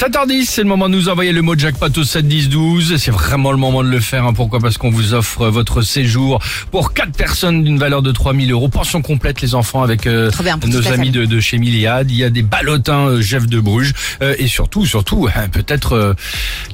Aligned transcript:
7h10, 0.00 0.44
c'est 0.44 0.62
le 0.62 0.68
moment 0.68 0.90
de 0.90 0.94
nous 0.94 1.08
envoyer 1.08 1.32
le 1.32 1.40
mot 1.40 1.56
jackpot 1.56 1.86
au 1.96 2.04
7 2.04 2.28
10 2.28 2.50
12. 2.50 2.96
C'est 2.98 3.10
vraiment 3.10 3.50
le 3.50 3.56
moment 3.56 3.82
de 3.82 3.88
le 3.88 3.98
faire. 3.98 4.26
hein. 4.26 4.34
Pourquoi? 4.34 4.60
Parce 4.60 4.76
qu'on 4.76 4.90
vous 4.90 5.14
offre 5.14 5.46
votre 5.48 5.80
séjour 5.80 6.38
pour 6.70 6.92
quatre 6.92 7.12
personnes 7.12 7.64
d'une 7.64 7.78
valeur 7.78 8.02
de 8.02 8.12
3000 8.12 8.52
euros. 8.52 8.68
Pension 8.68 9.00
complète, 9.00 9.40
les 9.40 9.54
enfants, 9.54 9.82
avec 9.82 10.06
euh, 10.06 10.30
nos 10.66 10.86
amis 10.88 11.08
de, 11.10 11.24
de 11.24 11.40
chez 11.40 11.56
Miliade. 11.56 12.10
Il 12.10 12.16
y 12.18 12.24
a 12.24 12.28
des 12.28 12.42
ballotins 12.42 13.06
euh, 13.08 13.20
Jeff 13.22 13.46
de 13.46 13.58
Bruges. 13.58 13.94
Euh, 14.20 14.34
et 14.38 14.48
surtout, 14.48 14.84
surtout, 14.84 15.28
hein, 15.34 15.48
peut-être 15.50 15.94
euh, 15.94 16.12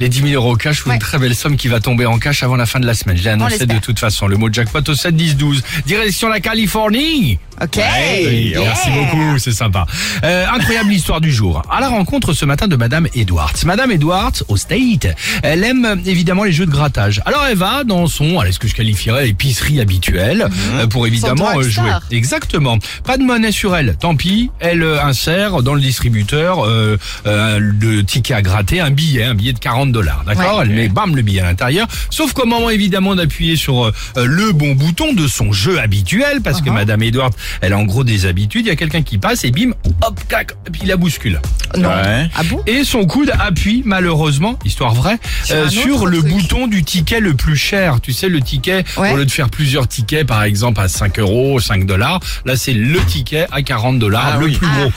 les 0.00 0.08
10 0.08 0.22
000 0.30 0.32
euros 0.34 0.56
cash 0.56 0.84
ou 0.84 0.88
Ouais. 0.88 0.96
une 0.96 1.00
très 1.00 1.20
belle 1.20 1.36
somme 1.36 1.56
qui 1.56 1.68
va 1.68 1.78
tomber 1.78 2.06
en 2.06 2.18
cash 2.18 2.42
avant 2.42 2.56
la 2.56 2.66
fin 2.66 2.80
de 2.80 2.86
la 2.86 2.94
semaine. 2.94 3.16
Je 3.16 3.22
l'ai 3.22 3.30
annoncé 3.30 3.66
de 3.66 3.78
toute 3.78 4.00
façon. 4.00 4.26
Le 4.26 4.36
mot 4.36 4.52
jackpot 4.52 4.80
au 4.88 4.94
7 4.96 5.14
10 5.14 5.36
12. 5.36 5.62
Direction 5.86 6.28
la 6.28 6.40
Californie. 6.40 7.38
Ok. 7.62 7.76
Oui, 7.76 8.48
Yeah. 8.52 8.60
Merci 8.64 8.88
beaucoup, 8.90 9.38
c'est 9.38 9.52
sympa. 9.52 9.86
Euh, 10.24 10.44
incroyable 10.52 10.92
histoire 10.92 11.20
du 11.20 11.30
jour. 11.30 11.62
À 11.70 11.80
la 11.80 11.88
rencontre 11.88 12.32
ce 12.32 12.44
matin 12.44 12.66
de 12.66 12.74
Madame 12.74 13.06
Edwards. 13.14 13.54
Madame 13.64 13.90
Edwards, 13.92 14.32
au 14.48 14.56
State, 14.56 15.06
elle 15.42 15.64
aime 15.64 16.00
évidemment 16.06 16.44
les 16.44 16.52
jeux 16.52 16.66
de 16.66 16.70
grattage. 16.70 17.20
Alors 17.26 17.44
elle 17.48 17.56
va 17.56 17.84
dans 17.84 18.06
son, 18.06 18.38
allez, 18.40 18.52
ce 18.52 18.58
que 18.58 18.68
je 18.68 18.74
qualifierais 18.74 19.28
épicerie 19.28 19.80
habituelle, 19.80 20.48
euh, 20.74 20.86
pour 20.86 21.06
évidemment 21.06 21.50
euh, 21.58 21.62
jouer. 21.62 21.90
Exactement. 22.10 22.78
Pas 23.04 23.16
de 23.18 23.22
monnaie 23.22 23.52
sur 23.52 23.76
elle, 23.76 23.96
tant 23.98 24.16
pis. 24.16 24.50
Elle 24.60 24.82
euh, 24.82 25.02
insère 25.02 25.62
dans 25.62 25.74
le 25.74 25.80
distributeur 25.80 26.66
euh, 26.66 26.96
euh, 27.26 27.58
le 27.60 28.04
ticket 28.04 28.34
à 28.34 28.42
gratter, 28.42 28.80
un 28.80 28.90
billet, 28.90 29.24
un 29.24 29.34
billet 29.34 29.52
de 29.52 29.58
40 29.58 29.92
dollars. 29.92 30.24
D'accord 30.26 30.58
Ouais. 30.58 30.64
Elle 30.64 30.70
met 30.74 30.88
bam 30.88 31.14
le 31.16 31.22
billet 31.22 31.40
à 31.40 31.44
l'intérieur. 31.44 31.86
Sauf 32.10 32.32
qu'au 32.32 32.46
moment 32.46 32.68
évidemment 32.70 33.14
d'appuyer 33.14 33.56
sur 33.56 33.90
le 34.16 34.52
bon 34.52 34.74
bouton 34.74 35.12
de 35.12 35.26
son 35.26 35.52
jeu 35.52 35.78
habituel, 35.78 36.40
parce 36.42 36.60
que 36.60 36.70
Uh-huh. 36.72 36.74
Madame 36.74 37.02
Edwards, 37.02 37.30
elle 37.60 37.72
a 37.72 37.78
en 37.78 37.84
gros 37.84 38.02
des 38.04 38.24
habitudes. 38.26 38.64
Il 38.66 38.68
y 38.68 38.72
a 38.72 38.76
quelqu'un 38.76 39.02
qui 39.02 39.18
passe 39.18 39.44
et 39.44 39.50
bim, 39.50 39.72
hop, 40.02 40.20
clac, 40.28 40.52
et 40.66 40.70
puis 40.70 40.82
il 40.84 40.88
la 40.88 40.96
bouscule. 40.96 41.40
Non. 41.76 41.88
Ouais. 41.88 42.28
Ah 42.34 42.42
bon? 42.44 42.60
Et 42.66 42.84
son 42.84 43.01
coude 43.06 43.32
appuie 43.38 43.82
malheureusement, 43.84 44.58
histoire 44.64 44.94
vraie, 44.94 45.18
Sur 45.44 45.56
euh, 45.56 45.68
sur 45.68 46.06
le 46.06 46.18
truc. 46.18 46.30
bouton 46.30 46.66
du 46.66 46.84
ticket 46.84 47.20
le 47.20 47.34
plus 47.34 47.56
cher. 47.56 48.00
Tu 48.00 48.12
sais, 48.12 48.28
le 48.28 48.40
ticket, 48.40 48.84
Ouais. 48.96 49.12
au 49.12 49.16
lieu 49.16 49.24
de 49.24 49.30
faire 49.30 49.50
plusieurs 49.50 49.88
tickets, 49.88 50.26
par 50.26 50.42
exemple 50.42 50.80
à 50.80 50.88
5 50.88 51.18
euros, 51.18 51.60
5 51.60 51.86
dollars, 51.86 52.20
là 52.44 52.56
c'est 52.56 52.72
le 52.74 52.98
ticket 53.04 53.46
à 53.52 53.62
40 53.62 53.98
dollars, 53.98 54.32
Ah 54.34 54.38
le 54.38 54.46
oui. 54.46 54.56
plus 54.56 54.66
Ah. 54.70 54.80
gros. 54.80 54.92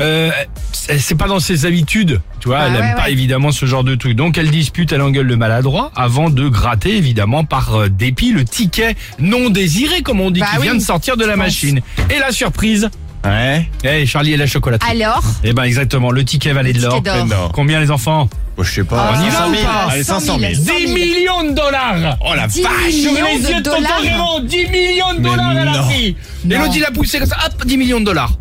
Euh, 0.00 0.30
c'est 0.72 1.14
pas 1.16 1.26
dans 1.28 1.40
ses 1.40 1.66
habitudes, 1.66 2.20
tu 2.40 2.48
vois, 2.48 2.58
Ah 2.60 2.66
elle 2.68 2.72
ouais, 2.80 2.88
aime 2.90 2.94
pas 2.96 3.10
évidemment 3.10 3.50
ce 3.52 3.66
genre 3.66 3.84
de 3.84 3.94
truc. 3.94 4.14
Donc 4.16 4.38
elle 4.38 4.50
dispute, 4.50 4.92
elle 4.92 5.02
engueule 5.02 5.26
le 5.26 5.36
maladroit 5.36 5.90
avant 5.96 6.30
de 6.30 6.48
gratter 6.48 6.96
évidemment 6.96 7.44
par 7.44 7.74
euh, 7.74 7.88
dépit 7.88 8.32
le 8.32 8.44
ticket 8.44 8.96
non 9.18 9.50
désiré, 9.50 10.02
comme 10.02 10.20
on 10.20 10.30
dit, 10.30 10.40
Bah 10.40 10.46
qui 10.56 10.62
vient 10.62 10.74
de 10.74 10.80
sortir 10.80 11.16
de 11.16 11.24
la 11.24 11.36
machine. 11.36 11.80
Et 12.10 12.18
la 12.18 12.32
surprise, 12.32 12.90
Ouais. 13.28 13.68
eh 13.84 14.06
Charlie 14.06 14.32
et 14.32 14.36
la 14.36 14.46
chocolaterie. 14.46 14.90
Alors 14.90 15.22
Eh 15.44 15.52
ben 15.52 15.64
exactement, 15.64 16.10
le 16.10 16.24
ticket 16.24 16.52
valait 16.52 16.72
de 16.72 16.80
l'or. 16.82 16.96
ticket 17.02 17.10
d'or. 17.18 17.26
d'or. 17.26 17.52
Combien 17.52 17.80
les 17.80 17.90
enfants 17.90 18.28
Bon, 18.56 18.62
je 18.62 18.72
sais 18.72 18.84
pas. 18.84 19.10
Ah, 19.12 19.18
On 19.18 19.22
y 19.22 19.28
va 19.28 19.32
500 19.36 19.48
ou 19.50 19.54
000. 19.54 19.64
pas 19.64 19.92
Allez, 19.92 20.02
500 20.04 20.38
000. 20.38 20.54
100 20.54 20.62
000. 20.64 20.78
10 20.78 20.92
millions 20.94 21.42
de 21.44 21.50
dollars 21.54 22.16
Oh 22.24 22.34
la 22.34 22.46
10 22.46 22.62
vache. 22.62 22.72
millions 22.86 23.24
les 23.26 23.42
yeux 23.50 23.54
de 23.54 23.58
de 23.58 23.62
tonton 23.64 23.76
dollars. 23.82 24.00
Raymond 24.00 24.40
10 24.40 24.66
millions 24.68 25.14
de 25.14 25.20
dollars 25.20 25.52
elle 25.52 25.68
a 25.68 25.72
non. 25.72 25.82
pris 25.84 26.06
Et 26.06 26.16
Non. 26.54 26.60
l'autre 26.60 26.72
il 26.76 26.84
a 26.84 26.90
poussé 26.90 27.18
comme 27.18 27.28
ça, 27.28 27.36
hop, 27.46 27.66
10 27.66 27.76
millions 27.76 28.00
de 28.00 28.04
dollars 28.06 28.32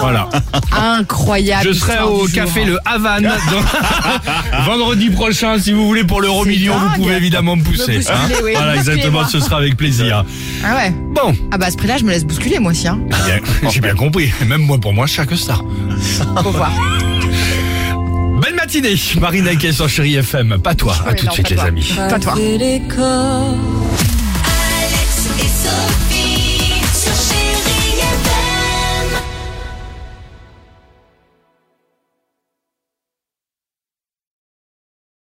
Voilà, 0.00 0.28
Incroyable. 0.72 1.68
je 1.68 1.72
serai 1.72 1.98
au 2.02 2.26
café 2.26 2.66
jour. 2.66 2.74
Le 2.74 2.78
Havane 2.84 3.22
dans- 3.22 4.62
vendredi 4.64 5.10
prochain 5.10 5.58
si 5.58 5.72
vous 5.72 5.86
voulez 5.86 6.04
pour 6.04 6.20
l'euro 6.20 6.44
C'est 6.44 6.50
million 6.50 6.74
vous 6.78 7.02
pouvez 7.02 7.16
évidemment 7.16 7.56
me 7.56 7.62
pousser. 7.62 7.92
Me 7.92 7.96
bousculer, 7.98 8.36
oui. 8.44 8.52
Voilà 8.54 8.76
exactement, 8.76 9.20
Bousculez-moi. 9.22 9.28
ce 9.28 9.40
sera 9.40 9.56
avec 9.58 9.76
plaisir. 9.76 10.24
Ah 10.64 10.74
ouais. 10.76 10.90
Bon, 11.14 11.34
Ah 11.50 11.58
bah 11.58 11.66
à 11.66 11.70
ce 11.70 11.76
prix-là, 11.76 11.96
je 11.98 12.04
me 12.04 12.10
laisse 12.10 12.24
bousculer 12.24 12.58
moi 12.58 12.72
aussi. 12.72 12.86
Hein. 12.88 12.98
bien, 13.26 13.40
j'ai 13.70 13.80
bien 13.80 13.94
compris, 13.94 14.32
même 14.46 14.62
moi 14.62 14.78
pour 14.78 14.92
moi 14.92 15.06
chaque 15.06 15.34
ça. 15.36 15.56
Faut 16.42 16.50
voir. 16.50 16.70
Belle 18.42 18.54
matinée, 18.54 18.94
Marina 19.18 19.56
Kay 19.56 19.72
sur 19.72 19.88
Chéri 19.88 20.16
FM, 20.16 20.58
pas 20.62 20.74
toi, 20.74 20.94
à 21.06 21.14
tout 21.14 21.22
de 21.24 21.28
non, 21.28 21.32
suite 21.32 21.46
pas 21.46 21.50
les 21.50 21.56
toi. 21.56 21.64
amis. 21.64 21.94
Pas 21.96 22.18
toi. 22.18 22.32
Critical. 22.34 23.54